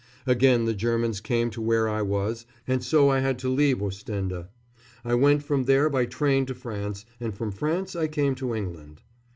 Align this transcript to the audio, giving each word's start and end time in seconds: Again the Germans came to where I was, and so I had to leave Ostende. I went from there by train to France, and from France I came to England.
Again 0.25 0.65
the 0.65 0.73
Germans 0.73 1.21
came 1.21 1.51
to 1.51 1.61
where 1.61 1.87
I 1.87 2.01
was, 2.01 2.47
and 2.67 2.83
so 2.83 3.09
I 3.09 3.19
had 3.19 3.37
to 3.37 3.49
leave 3.49 3.83
Ostende. 3.83 4.47
I 5.05 5.13
went 5.13 5.43
from 5.43 5.65
there 5.65 5.91
by 5.91 6.07
train 6.07 6.47
to 6.47 6.55
France, 6.55 7.05
and 7.19 7.35
from 7.35 7.51
France 7.51 7.95
I 7.95 8.07
came 8.07 8.33
to 8.33 8.55
England. 8.55 9.03